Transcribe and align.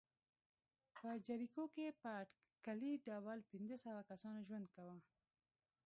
په 0.95 1.07
جریکو 1.27 1.63
کې 1.73 1.85
په 2.01 2.07
اټکلي 2.21 2.91
ډول 3.07 3.39
پنځه 3.51 3.75
سوه 3.85 4.01
کسانو 4.09 4.39
ژوند 4.47 4.65
کاوه. 4.75 4.97